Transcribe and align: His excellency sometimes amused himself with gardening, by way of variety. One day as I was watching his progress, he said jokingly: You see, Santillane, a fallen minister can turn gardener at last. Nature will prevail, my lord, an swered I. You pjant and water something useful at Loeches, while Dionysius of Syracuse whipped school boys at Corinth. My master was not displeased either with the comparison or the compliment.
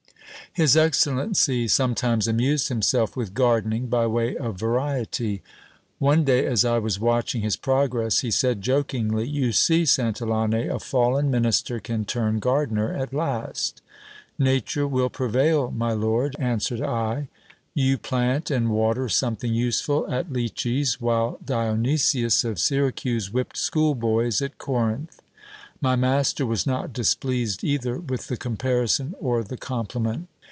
His 0.53 0.75
excellency 0.75 1.69
sometimes 1.69 2.27
amused 2.27 2.67
himself 2.67 3.15
with 3.15 3.33
gardening, 3.33 3.87
by 3.87 4.05
way 4.05 4.35
of 4.35 4.59
variety. 4.59 5.41
One 5.97 6.25
day 6.25 6.45
as 6.45 6.65
I 6.65 6.77
was 6.77 6.99
watching 6.99 7.41
his 7.41 7.55
progress, 7.55 8.19
he 8.19 8.31
said 8.31 8.61
jokingly: 8.61 9.25
You 9.29 9.53
see, 9.53 9.83
Santillane, 9.83 10.69
a 10.69 10.77
fallen 10.77 11.31
minister 11.31 11.79
can 11.79 12.03
turn 12.03 12.39
gardener 12.39 12.91
at 12.93 13.13
last. 13.13 13.81
Nature 14.37 14.85
will 14.89 15.09
prevail, 15.09 15.71
my 15.71 15.93
lord, 15.93 16.35
an 16.37 16.57
swered 16.59 16.85
I. 16.85 17.29
You 17.73 17.97
pjant 17.97 18.51
and 18.53 18.69
water 18.71 19.07
something 19.07 19.53
useful 19.53 20.05
at 20.13 20.33
Loeches, 20.33 20.99
while 20.99 21.39
Dionysius 21.45 22.43
of 22.43 22.59
Syracuse 22.59 23.31
whipped 23.31 23.55
school 23.55 23.95
boys 23.95 24.41
at 24.41 24.57
Corinth. 24.57 25.21
My 25.79 25.95
master 25.95 26.45
was 26.45 26.67
not 26.67 26.91
displeased 26.91 27.63
either 27.63 27.97
with 27.97 28.27
the 28.27 28.35
comparison 28.35 29.15
or 29.17 29.43
the 29.45 29.55
compliment. 29.57 30.27